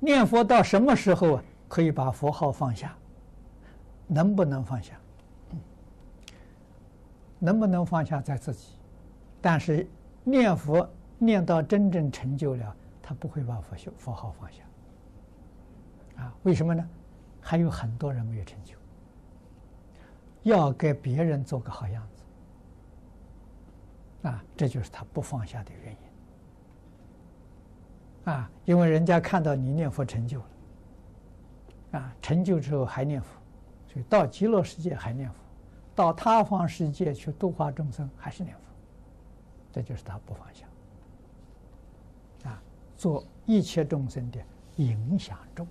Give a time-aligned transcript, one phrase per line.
[0.00, 2.96] 念佛到什么时候啊，可以把佛号放下？
[4.06, 4.94] 能不能放下？
[7.38, 8.74] 能不能放下在自己？
[9.40, 9.88] 但是
[10.24, 10.88] 念佛
[11.18, 14.62] 念到真正成就了，他不会把佛修佛号放下。
[16.16, 16.88] 啊，为什么呢？
[17.40, 18.74] 还有很多人没有成就，
[20.42, 22.24] 要给别人做个好样子。
[24.28, 26.07] 啊，这就是他不放下的原因。
[28.28, 30.46] 啊，因为人家看到你念佛成就了，
[31.92, 33.28] 啊，成就之后还念佛，
[33.86, 35.36] 所以到极乐世界还念佛，
[35.94, 38.62] 到他方世界去度化众生还是念佛，
[39.72, 40.66] 这就是他不放下。
[42.50, 42.62] 啊，
[42.98, 44.38] 做一切众生的
[44.76, 45.66] 影响众。